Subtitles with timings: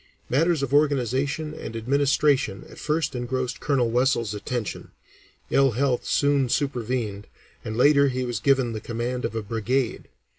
[0.31, 4.89] Matters of organization and administration at first engrossed Colonel Wessells' attention;
[5.51, 7.27] ill health soon supervened,
[7.63, 10.07] and later he was given the command of a brigade.